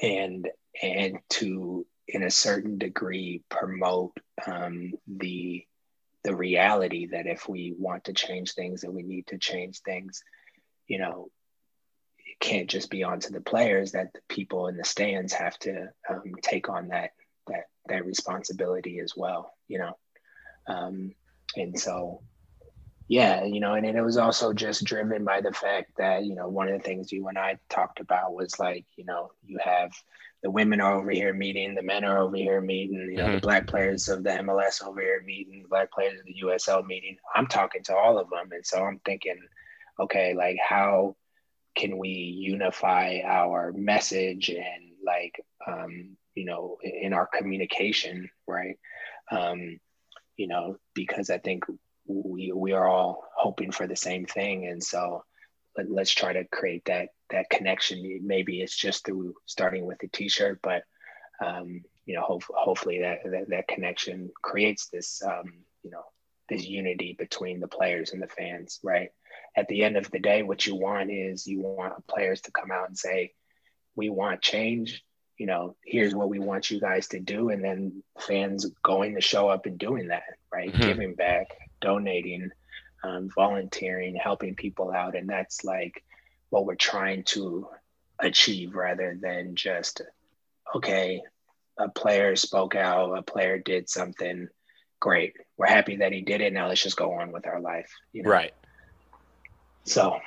[0.02, 0.48] and
[0.82, 5.64] and to in a certain degree promote um, the
[6.24, 10.22] the reality that if we want to change things that we need to change things,
[10.86, 11.30] you know,
[12.40, 15.88] it can't just be onto the players that the people in the stands have to
[16.08, 17.10] um, take on that
[17.46, 19.96] that that responsibility as well, you know.
[20.66, 21.12] Um,
[21.56, 22.22] and so
[23.08, 26.34] yeah, you know, and, and it was also just driven by the fact that, you
[26.34, 29.58] know, one of the things you and I talked about was like, you know, you
[29.64, 29.92] have
[30.42, 33.34] the women are over here meeting, the men are over here meeting, you know, mm-hmm.
[33.36, 36.84] the black players of the MLS over here meeting, the black players of the USL
[36.84, 37.16] meeting.
[37.34, 38.52] I'm talking to all of them.
[38.52, 39.40] And so I'm thinking,
[39.98, 41.16] okay, like how
[41.78, 48.76] can we unify our message and like, um, you know, in our communication, right?
[49.30, 49.78] Um,
[50.36, 51.64] you know, because I think
[52.06, 54.66] we we are all hoping for the same thing.
[54.66, 55.22] And so
[55.76, 58.20] let, let's try to create that that connection.
[58.24, 60.82] Maybe it's just through starting with a t-shirt but
[61.44, 66.02] um, you know hope, hopefully that, that, that connection creates this um, you know
[66.48, 69.10] this unity between the players and the fans right
[69.56, 72.70] at the end of the day what you want is you want players to come
[72.70, 73.32] out and say
[73.96, 75.04] we want change
[75.36, 79.20] you know here's what we want you guys to do and then fans going to
[79.20, 80.82] show up and doing that right mm-hmm.
[80.82, 81.48] giving back
[81.80, 82.50] donating,
[83.04, 85.14] um, volunteering, helping people out.
[85.14, 86.04] And that's like
[86.50, 87.68] what we're trying to
[88.18, 90.02] achieve rather than just,
[90.74, 91.22] okay,
[91.78, 94.48] a player spoke out, a player did something
[95.00, 95.34] great.
[95.56, 96.52] We're happy that he did it.
[96.52, 97.92] Now let's just go on with our life.
[98.12, 98.30] You know?
[98.30, 98.52] Right.
[99.84, 100.18] So,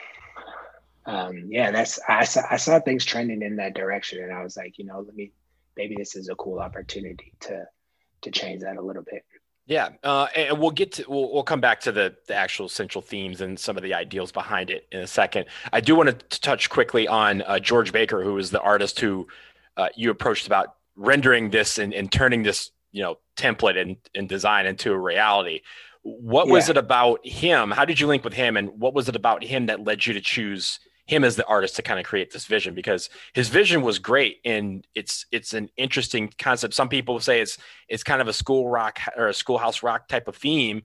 [1.05, 4.57] um, yeah, that's, I saw, I saw things trending in that direction and I was
[4.57, 5.31] like, you know, let me,
[5.77, 7.65] maybe this is a cool opportunity to,
[8.21, 9.23] to change that a little bit.
[9.67, 13.01] Yeah, uh, and we'll get to we'll, we'll come back to the, the actual central
[13.01, 15.45] themes and some of the ideals behind it in a second.
[15.71, 19.27] I do want to touch quickly on uh, George Baker, who is the artist who
[19.77, 24.27] uh, you approached about rendering this and, and turning this you know template and, and
[24.27, 25.61] design into a reality.
[26.03, 26.53] What yeah.
[26.53, 27.71] was it about him?
[27.71, 30.13] How did you link with him, and what was it about him that led you
[30.13, 33.81] to choose him as the artist to kind of create this vision because his vision
[33.81, 36.73] was great and it's it's an interesting concept.
[36.73, 37.57] Some people say it's
[37.89, 40.83] it's kind of a school rock or a schoolhouse rock type of theme,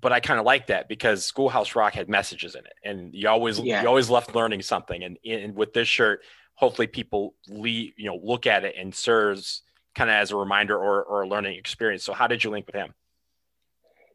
[0.00, 3.28] but I kind of like that because Schoolhouse Rock had messages in it, and you
[3.28, 3.82] always yeah.
[3.82, 5.02] you always left learning something.
[5.02, 6.22] And, and with this shirt,
[6.54, 9.62] hopefully people leave, you know look at it and serves
[9.94, 12.04] kind of as a reminder or or a learning experience.
[12.04, 12.94] So how did you link with him?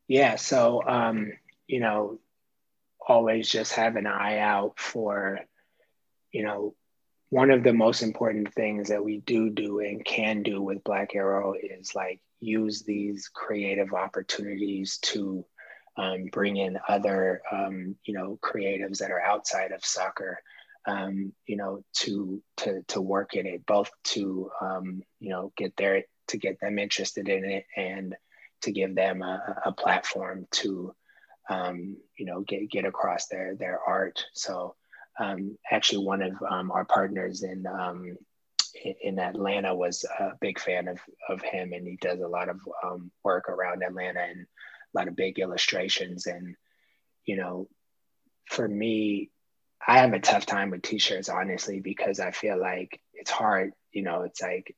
[0.07, 1.31] Yeah, so um,
[1.67, 2.19] you know
[3.07, 5.39] always just have an eye out for,
[6.31, 6.73] you know,
[7.29, 11.15] one of the most important things that we do do and can do with Black
[11.15, 15.45] Arrow is like use these creative opportunities to
[15.97, 20.39] um, bring in other, um, you know, creatives that are outside of soccer,
[20.87, 25.75] um, you know, to to to work in it, both to um, you know get
[25.75, 28.15] their to get them interested in it and
[28.63, 30.93] to give them a, a platform to
[31.49, 34.25] um, you know, get, get across their, their art.
[34.33, 34.75] So
[35.19, 38.17] um, actually one of um, our partners in, um,
[39.01, 40.99] in, Atlanta was a big fan of,
[41.29, 45.07] of him and he does a lot of um, work around Atlanta and a lot
[45.07, 46.25] of big illustrations.
[46.25, 46.55] And,
[47.25, 47.67] you know,
[48.45, 49.29] for me,
[49.85, 54.01] I have a tough time with t-shirts, honestly, because I feel like it's hard, you
[54.01, 54.75] know, it's like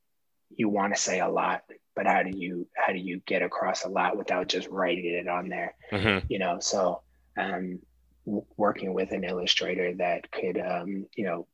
[0.49, 1.63] you want to say a lot
[1.95, 5.27] but how do you how do you get across a lot without just writing it
[5.27, 6.25] on there mm-hmm.
[6.29, 7.01] you know so
[7.37, 7.79] um,
[8.25, 11.47] w- working with an illustrator that could um, you know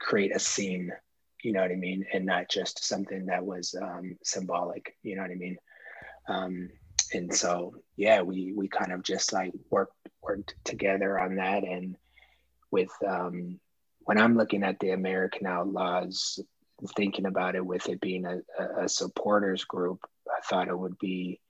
[0.00, 0.90] create a scene
[1.42, 5.22] you know what i mean and not just something that was um, symbolic you know
[5.22, 5.56] what i mean
[6.28, 6.70] um,
[7.12, 11.96] and so yeah we we kind of just like worked worked together on that and
[12.70, 13.58] with um,
[14.00, 16.40] when i'm looking at the american outlaws
[16.88, 18.40] thinking about it with it being a,
[18.82, 21.40] a supporters group, I thought it would be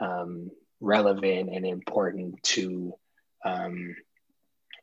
[0.00, 2.94] um, relevant and important to
[3.44, 3.96] um,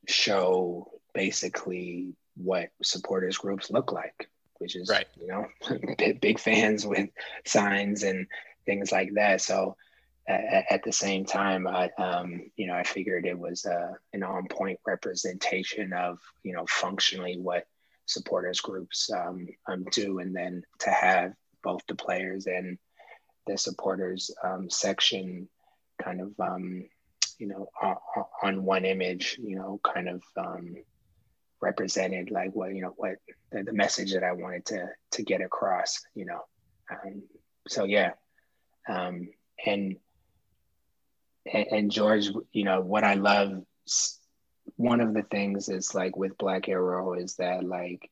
[0.07, 4.29] show basically what supporters groups look like,
[4.59, 5.07] which is right.
[5.19, 5.47] you know
[6.21, 7.09] big fans with
[7.45, 8.27] signs and
[8.65, 9.41] things like that.
[9.41, 9.75] So
[10.27, 14.23] at, at the same time, I um, you know I figured it was uh, an
[14.23, 17.65] on point representation of you know functionally what
[18.07, 22.77] supporters groups um, um, do, and then to have both the players and
[23.45, 25.47] the supporters um, section
[26.01, 26.85] kind of um,
[27.37, 27.95] you know on,
[28.43, 30.75] on, one image, you know, kind of um,
[31.61, 33.15] represented like what you know what
[33.51, 36.41] the, the, message that I wanted to to get across, you know.
[36.89, 37.23] Um,
[37.67, 38.11] so yeah,
[38.87, 39.29] and
[39.65, 39.97] and
[41.45, 43.63] and George, you know, what I love
[44.77, 48.09] one of the things is like with Black Arrow is that like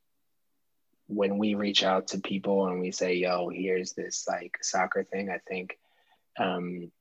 [1.07, 5.29] when we reach out to people and we say, "Yo, here's this like soccer thing,"
[5.29, 5.77] I think
[6.39, 6.91] um,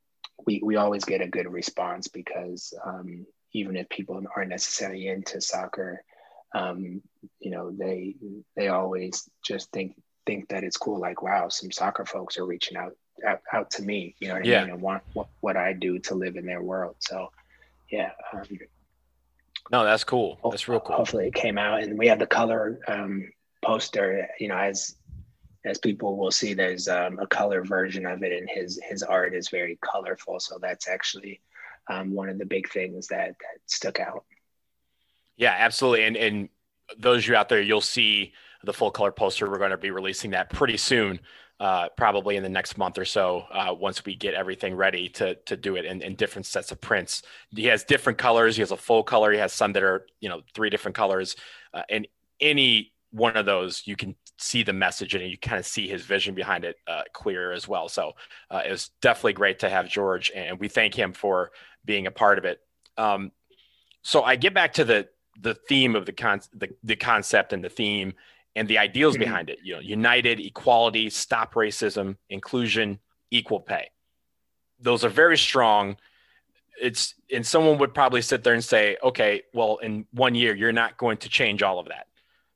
[0.47, 5.41] we we always get a good response because um, even if people aren't necessarily into
[5.41, 6.05] soccer,
[6.55, 7.01] um,
[7.41, 8.17] you know, they
[8.57, 9.95] they always just think
[10.27, 11.01] think that it's cool.
[11.01, 12.97] Like, wow, some soccer folks are reaching out
[13.27, 14.15] out, out to me.
[14.21, 14.71] You know what I mean?
[14.75, 16.97] And want what, what I do to live in their world.
[16.99, 17.31] So,
[17.91, 18.11] yeah.
[19.71, 20.39] No, that's cool.
[20.45, 20.97] That's real cool.
[20.97, 23.31] Hopefully, it came out, and we have the color um,
[23.65, 24.29] poster.
[24.39, 24.97] You know, as
[25.65, 29.35] as people will see, there's um, a color version of it, and his his art
[29.35, 30.39] is very colorful.
[30.39, 31.41] So that's actually
[31.89, 34.25] um, one of the big things that, that stuck out.
[35.37, 36.05] Yeah, absolutely.
[36.05, 36.49] And and
[36.99, 38.33] those you out there, you'll see
[38.65, 39.51] the full color poster.
[39.51, 41.21] We're going to be releasing that pretty soon,
[41.61, 43.45] uh, probably in the next month or so.
[43.51, 46.81] Uh, once we get everything ready to to do it in, in different sets of
[46.81, 47.23] prints.
[47.51, 48.57] He has different colors.
[48.57, 49.33] He has a full color.
[49.33, 51.37] He has some that are you know three different colors,
[51.73, 52.09] uh, and
[52.41, 56.03] any one of those you can see the message and you kind of see his
[56.03, 57.89] vision behind it uh, clear as well.
[57.89, 58.15] So
[58.51, 61.53] uh, it was definitely great to have George, and we thank him for
[61.85, 62.61] being a part of it.
[62.97, 63.31] Um,
[64.03, 65.09] so I get back to the
[65.41, 68.15] the theme of the con the, the concept and the theme
[68.57, 69.25] and the ideals mm-hmm.
[69.25, 69.59] behind it.
[69.63, 72.99] You know, united, equality, stop racism, inclusion,
[73.31, 73.91] equal pay.
[74.81, 75.97] Those are very strong.
[76.81, 80.73] It's and someone would probably sit there and say, okay, well, in one year you're
[80.73, 82.07] not going to change all of that.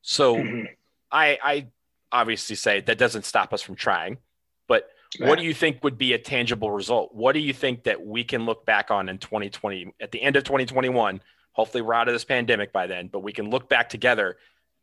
[0.02, 0.64] So mm-hmm.
[1.10, 1.66] I I
[2.12, 4.18] obviously say that doesn't stop us from trying.
[4.66, 5.28] But right.
[5.28, 7.14] what do you think would be a tangible result?
[7.14, 10.36] What do you think that we can look back on in 2020 at the end
[10.36, 11.20] of 2021?
[11.52, 14.36] Hopefully we're out of this pandemic by then, but we can look back together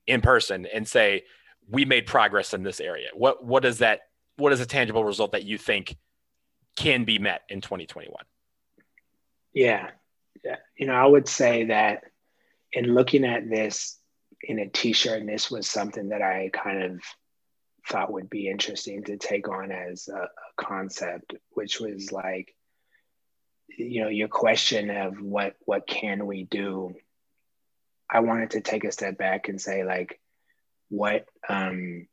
[0.08, 1.24] in person and say
[1.70, 3.10] we made progress in this area.
[3.14, 4.02] What what is that
[4.38, 5.98] what is a tangible result that you think
[6.76, 8.14] can be met in 2021?
[9.54, 9.90] Yeah.
[10.44, 10.58] Yeah.
[10.78, 12.04] You know, I would say that
[12.72, 13.98] in looking at this
[14.42, 17.02] in a t-shirt and this was something that I kind of
[17.88, 22.54] thought would be interesting to take on as a, a concept, which was like,
[23.78, 26.94] you know, your question of what what can we do?
[28.10, 30.20] I wanted to take a step back and say, like,
[30.90, 32.08] what um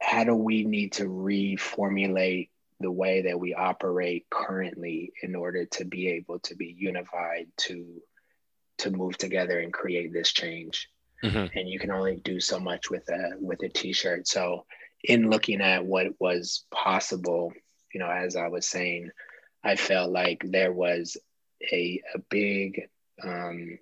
[0.00, 2.50] how do we need to reformulate
[2.80, 8.00] the way that we operate currently in order to be able to be unified to
[8.78, 10.88] to move together and create this change.
[11.24, 11.58] Mm-hmm.
[11.58, 14.28] And you can only do so much with a with a t-shirt.
[14.28, 14.66] So
[15.02, 17.52] in looking at what was possible,
[17.92, 19.10] you know, as I was saying,
[19.64, 21.16] I felt like there was
[21.72, 22.88] a a big
[23.22, 23.78] um,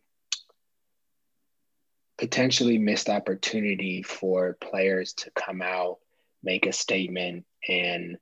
[2.19, 5.99] potentially missed opportunity for players to come out,
[6.43, 8.17] make a statement, and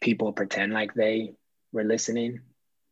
[0.00, 1.32] people pretend like they
[1.72, 2.40] were listening,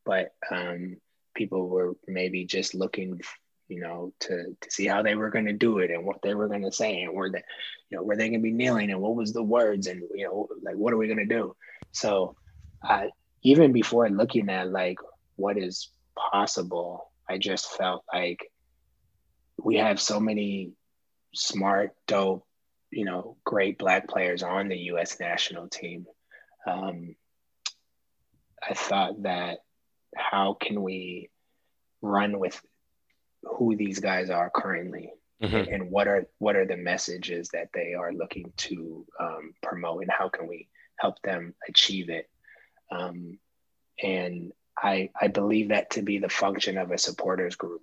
[0.05, 0.97] but um,
[1.35, 3.21] people were maybe just looking
[3.69, 6.35] you know to to see how they were going to do it and what they
[6.35, 7.43] were going to say and were they
[7.91, 10.25] you know were they going to be kneeling and what was the words and you
[10.25, 11.55] know like what are we going to do?
[11.93, 12.35] So
[12.83, 13.09] uh,
[13.43, 14.99] even before looking at like
[15.37, 18.51] what is possible i just felt like
[19.63, 20.73] we have so many
[21.35, 22.47] smart dope
[22.91, 26.07] you know great black players on the us national team.
[26.67, 27.15] Um,
[28.69, 29.59] i thought that
[30.17, 31.31] how can we
[32.03, 32.61] run with
[33.45, 35.73] who these guys are currently mm-hmm.
[35.73, 40.11] and what are what are the messages that they are looking to um, promote and
[40.11, 40.69] how can we
[40.99, 42.29] help them achieve it?
[42.91, 43.39] Um,
[44.03, 47.83] and I, I believe that to be the function of a supporters group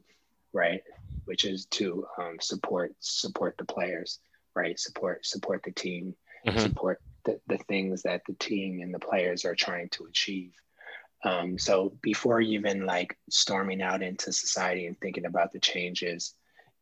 [0.56, 0.82] right
[1.26, 4.20] which is to um, support support the players
[4.56, 6.16] right support support the team
[6.48, 6.60] mm-hmm.
[6.60, 10.54] support the, the things that the team and the players are trying to achieve
[11.26, 16.36] um, so before even like storming out into society and thinking about the changes,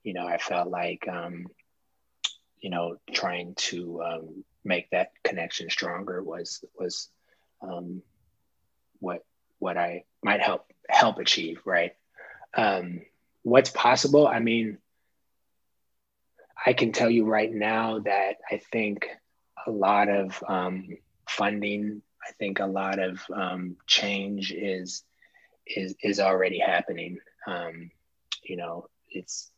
[0.04, 1.48] you know, I felt like, um,
[2.60, 7.10] you know, trying to um, make that connection stronger was was
[7.62, 8.02] um,
[9.00, 9.24] what
[9.60, 11.62] what I might help help achieve.
[11.64, 11.94] Right.
[12.54, 13.02] Um,
[13.44, 14.28] what's possible?
[14.28, 14.80] I mean,
[16.66, 19.08] I can tell you right now that I think
[19.68, 25.04] a lot of um, funding I think a lot of um, change is
[25.68, 27.18] is is already happening.
[27.48, 27.92] Um,
[28.44, 29.52] you know, it's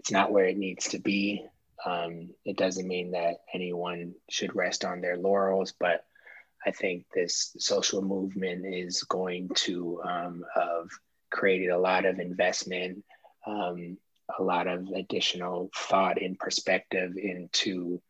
[0.00, 1.44] it's not where it needs to be.
[1.84, 6.04] Um, it doesn't mean that anyone should rest on their laurels, but
[6.64, 10.88] I think this social movement is going to um, have
[11.30, 13.04] created a lot of investment,
[13.46, 13.98] um,
[14.38, 18.00] a lot of additional thought and perspective into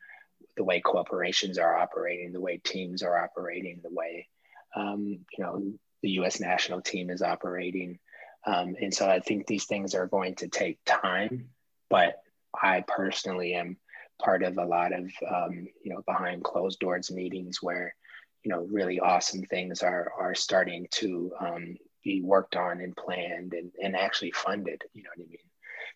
[0.57, 4.29] the way corporations are operating, the way teams are operating, the way
[4.75, 5.73] um, you know
[6.03, 6.41] the U.S.
[6.41, 7.99] national team is operating,
[8.47, 11.49] um, and so I think these things are going to take time,
[11.91, 12.21] but
[12.61, 13.77] I personally am
[14.23, 17.95] part of a lot of um, you know behind closed doors meetings where
[18.43, 21.77] you know really awesome things are are starting to um,
[22.07, 25.39] be worked on and planned and, and actually funded you know what i mean?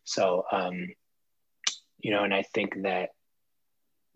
[0.05, 0.89] So um,
[1.99, 3.11] you know and i think that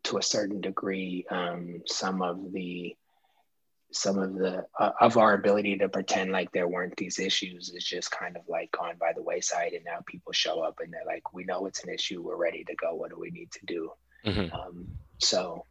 [0.04, 2.96] to a certain degree um, some of the
[3.92, 7.84] some of the uh, of our ability to pretend like there weren't these issues is
[7.84, 11.06] just kind of like gone by the wayside and now people show up and they're
[11.06, 12.20] like we know it's an issue.
[12.20, 12.94] We're ready to go.
[12.94, 13.92] What do we need to do?
[14.26, 14.54] Mm-hmm.
[14.54, 14.86] um,
[15.18, 15.66] so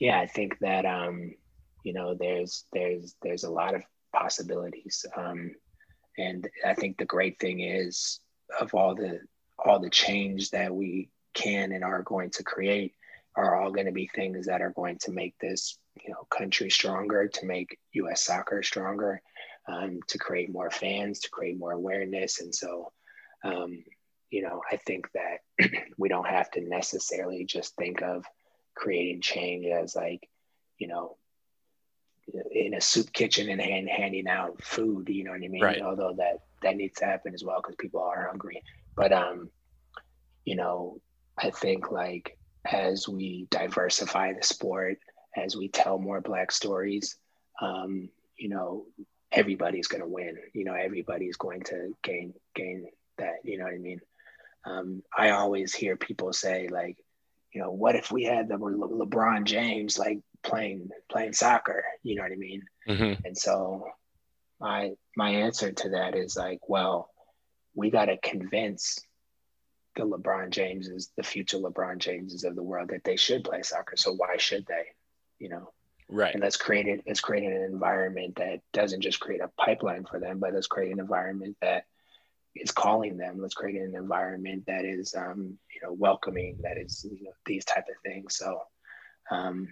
[0.00, 1.32] yeah i think that um,
[1.84, 3.82] you know there's there's there's a lot of
[4.14, 5.50] possibilities um,
[6.18, 8.20] and i think the great thing is
[8.60, 9.20] of all the
[9.58, 12.94] all the change that we can and are going to create
[13.36, 16.70] are all going to be things that are going to make this you know country
[16.70, 18.24] stronger, to make U.S.
[18.24, 19.20] soccer stronger,
[19.68, 22.92] um, to create more fans, to create more awareness, and so.
[23.44, 23.84] Um,
[24.30, 28.24] you know, I think that we don't have to necessarily just think of
[28.74, 30.28] creating change as like,
[30.78, 31.18] you know,
[32.50, 35.08] in a soup kitchen and hand, handing out food.
[35.08, 35.62] You know what I mean?
[35.62, 35.82] Right.
[35.82, 38.62] Although that that needs to happen as well because people are hungry.
[38.96, 39.50] But um,
[40.44, 41.00] you know,
[41.38, 44.98] I think like as we diversify the sport,
[45.36, 47.16] as we tell more Black stories,
[47.60, 48.08] um,
[48.38, 48.86] you know,
[49.32, 50.38] everybody's going to win.
[50.52, 52.86] You know, everybody's going to gain gain
[53.18, 53.36] that.
[53.44, 54.00] You know what I mean?
[54.64, 56.96] Um, I always hear people say like,
[57.52, 61.84] you know, what if we had the Le- LeBron James like playing playing soccer?
[62.02, 62.62] You know what I mean?
[62.88, 63.26] Mm-hmm.
[63.26, 63.86] And so,
[64.60, 67.10] my my answer to that is like, well,
[67.74, 68.98] we got to convince
[69.96, 73.96] the LeBron Jameses, the future LeBron Jameses of the world that they should play soccer.
[73.96, 74.86] So why should they?
[75.38, 75.72] You know?
[76.08, 76.34] Right.
[76.34, 80.20] And let's create it, let's create an environment that doesn't just create a pipeline for
[80.20, 81.84] them, but let's create an environment that
[82.54, 83.40] is calling them.
[83.40, 87.64] Let's create an environment that is um, you know, welcoming, that is, you know, these
[87.64, 88.36] type of things.
[88.36, 88.60] So
[89.30, 89.68] um,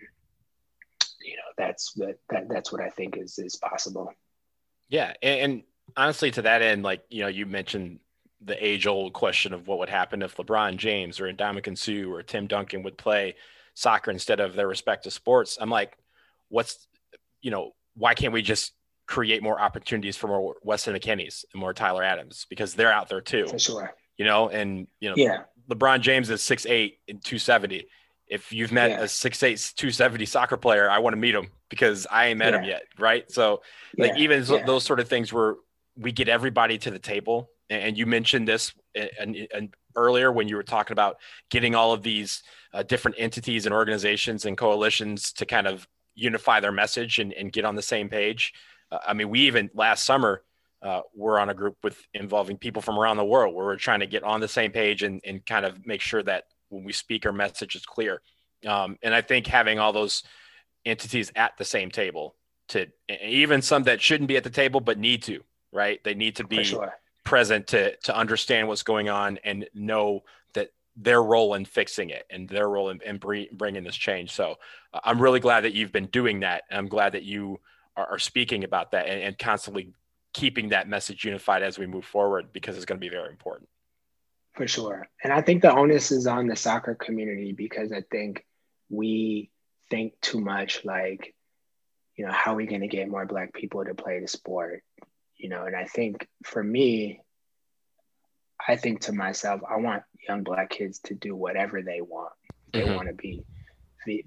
[1.24, 4.12] you know, that's that, that that's what I think is is possible.
[4.88, 5.14] Yeah.
[5.22, 5.62] And, and
[5.96, 8.00] honestly to that end, like, you know, you mentioned
[8.44, 12.22] the age old question of what would happen if LeBron James or Ndamukong Suh or
[12.22, 13.36] Tim Duncan would play
[13.74, 15.56] soccer instead of their respective sports.
[15.60, 15.96] I'm like,
[16.48, 16.86] what's,
[17.40, 18.72] you know, why can't we just
[19.06, 23.20] create more opportunities for more Weston McKennies and more Tyler Adams because they're out there
[23.20, 23.46] too.
[23.46, 23.94] For sure.
[24.16, 25.42] You know, and you know, yeah.
[25.70, 27.86] LeBron James is six eight and two seventy.
[28.28, 29.02] If you've met yeah.
[29.02, 32.38] a six eight two seventy soccer player, I want to meet him because I ain't
[32.38, 32.60] met yeah.
[32.60, 32.82] him yet.
[32.98, 33.30] Right.
[33.30, 33.62] So
[33.98, 34.22] like yeah.
[34.22, 35.56] even those sort of things where
[35.96, 40.56] we get everybody to the table and you mentioned this and, and earlier when you
[40.56, 41.16] were talking about
[41.50, 42.42] getting all of these
[42.74, 47.52] uh, different entities and organizations and coalitions to kind of unify their message and, and
[47.52, 48.52] get on the same page.
[48.90, 50.42] Uh, I mean, we even last summer
[50.82, 54.00] uh, were on a group with involving people from around the world where we're trying
[54.00, 56.92] to get on the same page and, and kind of make sure that when we
[56.92, 58.22] speak, our message is clear.
[58.66, 60.22] Um, and I think having all those
[60.84, 62.34] entities at the same table
[62.68, 62.86] to
[63.22, 65.42] even some that shouldn't be at the table but need to,
[65.72, 66.02] right?
[66.04, 66.94] They need to be sure
[67.24, 70.22] present to to understand what's going on and know
[70.54, 74.32] that their role in fixing it and their role in, in bringing this change.
[74.32, 74.56] So
[74.92, 76.64] uh, I'm really glad that you've been doing that.
[76.70, 77.60] And I'm glad that you
[77.96, 79.92] are, are speaking about that and, and constantly
[80.34, 83.68] keeping that message unified as we move forward because it's going to be very important.
[84.54, 85.08] For sure.
[85.22, 88.44] And I think the onus is on the soccer community because I think
[88.90, 89.50] we
[89.90, 91.34] think too much like,
[92.16, 94.82] you know, how are we going to get more Black people to play the sport?
[95.42, 97.20] you know and i think for me
[98.66, 102.32] i think to myself i want young black kids to do whatever they want
[102.72, 102.94] they mm-hmm.
[102.94, 103.42] want to be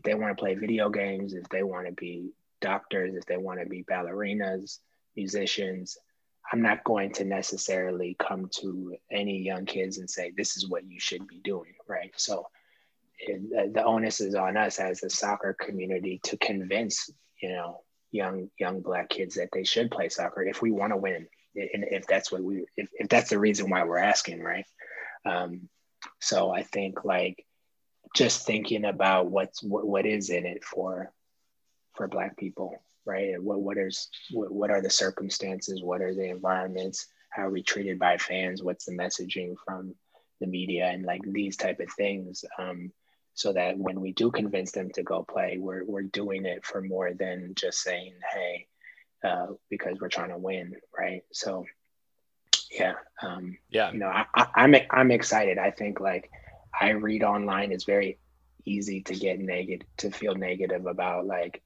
[0.03, 3.59] they want to play video games if they want to be doctors if they want
[3.59, 4.79] to be ballerinas
[5.15, 5.97] musicians
[6.51, 10.85] i'm not going to necessarily come to any young kids and say this is what
[10.89, 12.11] you should be doing right?
[12.15, 12.47] So
[13.19, 17.09] it, the onus is on us as a soccer community to convince
[17.41, 17.81] you know
[18.11, 21.85] young young black kids that they should play soccer if we want to win and
[21.89, 24.65] if that's what we if, if that's the reason why we're asking right?
[25.25, 25.69] Um,
[26.19, 27.45] so i think like
[28.15, 31.11] just thinking about what's what, what is in it for
[31.95, 33.41] for black people right?
[33.41, 35.83] What what is what, what are the circumstances?
[35.83, 37.07] What are the environments?
[37.29, 38.63] How are we treated by fans?
[38.63, 39.95] What's the messaging from
[40.39, 40.87] the media?
[40.87, 42.91] And like these type of things um,
[43.33, 46.81] so that when we do convince them to go play, we're, we're doing it for
[46.81, 48.67] more than just saying, hey,
[49.23, 51.23] uh, because we're trying to win, right?
[51.33, 51.65] So,
[52.71, 55.57] yeah, um, yeah, you know, I, I, I'm I'm excited.
[55.57, 56.31] I think like
[56.79, 58.19] I read online is very
[58.65, 61.61] easy to get negative, to feel negative about like,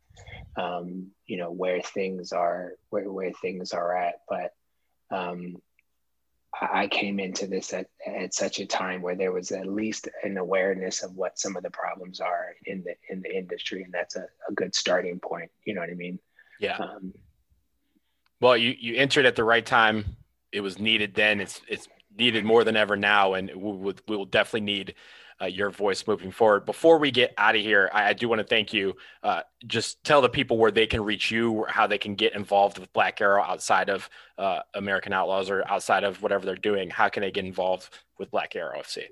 [0.60, 4.54] um, you know, where things are, where where things are at, but
[5.12, 5.58] um,
[6.60, 10.38] I came into this at, at such a time where there was at least an
[10.38, 14.16] awareness of what some of the problems are in the in the industry, and that's
[14.16, 15.52] a, a good starting point.
[15.66, 16.20] You know what I mean?
[16.60, 16.78] Yeah.
[16.78, 17.14] Um,
[18.42, 20.18] well, you you entered at the right time.
[20.52, 21.40] It was needed then.
[21.40, 21.88] It's it's
[22.18, 24.96] needed more than ever now, and we will, we will definitely need
[25.42, 26.66] uh, your voice moving forward.
[26.66, 28.96] Before we get out of here, I, I do want to thank you.
[29.24, 32.80] Uh, just tell the people where they can reach you, how they can get involved
[32.80, 36.90] with Black Arrow outside of uh, American Outlaws or outside of whatever they're doing.
[36.90, 39.06] How can they get involved with Black Arrow FC?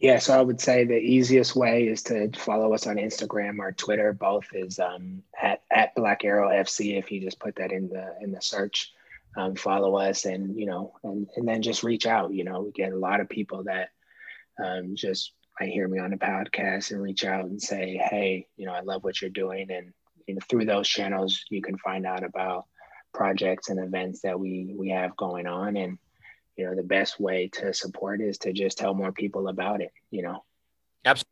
[0.00, 3.72] Yeah, so I would say the easiest way is to follow us on Instagram or
[3.72, 4.14] Twitter.
[4.14, 6.98] Both is um, at at Black Arrow FC.
[6.98, 8.94] If you just put that in the in the search,
[9.36, 12.32] um, follow us, and you know, and and then just reach out.
[12.32, 13.90] You know, we get a lot of people that
[14.62, 18.66] um, just might hear me on the podcast and reach out and say, hey, you
[18.66, 19.70] know, I love what you're doing.
[19.70, 19.92] And
[20.26, 22.64] you know, through those channels, you can find out about
[23.12, 25.76] projects and events that we we have going on.
[25.76, 25.98] And
[26.56, 29.92] you know, the best way to support is to just tell more people about it.
[30.10, 30.44] You know.
[31.04, 31.26] Absolutely.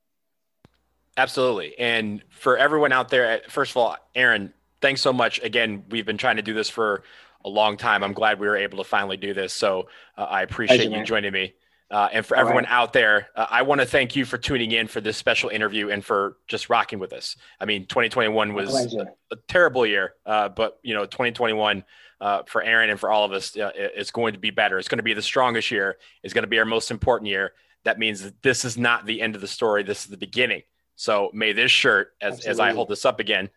[1.17, 1.79] Absolutely.
[1.79, 5.43] And for everyone out there, first of all, Aaron, thanks so much.
[5.43, 7.03] Again, we've been trying to do this for
[7.45, 8.05] a long time.
[8.05, 9.53] I'm glad we were able to finally do this.
[9.53, 11.07] So uh, I appreciate Pleasure, you man.
[11.07, 11.55] joining me.
[11.91, 12.73] Uh, and for All everyone right.
[12.73, 15.89] out there, uh, I want to thank you for tuning in for this special interview
[15.89, 17.37] and for just rocking with us.
[17.59, 21.83] I mean, 2021 was a, a, terrible year, uh, but you know, 2021
[22.21, 24.79] uh, for Aaron and for all of us, uh, it's going to be better.
[24.79, 25.97] It's going to be the strongest year.
[26.23, 27.53] It's going to be our most important year.
[27.85, 29.83] That means that this is not the end of the story.
[29.83, 30.63] This is the beginning.
[30.97, 33.51] So may this shirt, as, as I hold this up again,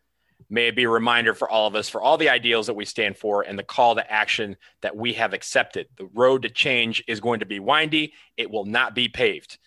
[0.52, 2.86] may it be a reminder for all of us for all the ideals that we
[2.86, 5.88] stand for and the call to action that we have accepted.
[5.98, 9.58] The road to change is going to be windy, it will not be paved,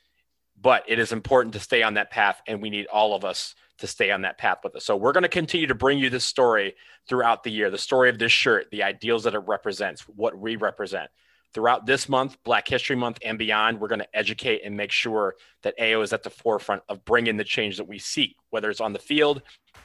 [0.60, 3.54] but it is important to stay on that path, and we need all of us
[3.78, 4.84] to stay on that path with us.
[4.84, 6.74] So we're going to continue to bring you this story
[7.08, 10.56] throughout the year, the story of this shirt, the ideals that it represents, what we
[10.56, 11.10] represent.
[11.54, 15.36] Throughout this month, Black History Month and beyond, we're going to educate and make sure
[15.62, 18.80] that AO is at the forefront of bringing the change that we seek, whether it's
[18.80, 19.40] on the field,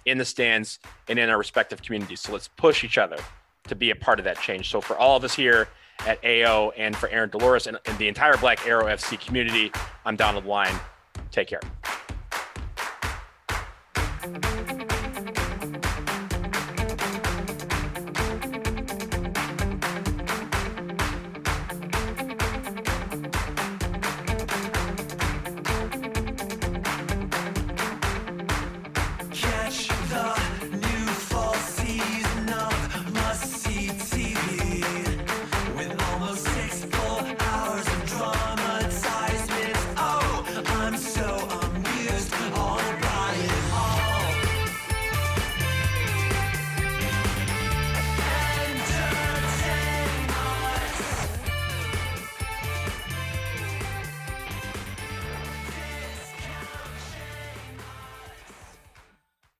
[0.05, 2.21] in the stands, and in our respective communities.
[2.21, 3.17] So let's push each other
[3.67, 4.71] to be a part of that change.
[4.71, 5.67] So for all of us here
[6.07, 9.71] at AO and for Aaron Dolores and, and the entire Black Arrow FC community,
[10.05, 10.73] I'm Donald Wine.
[11.29, 11.61] Take care.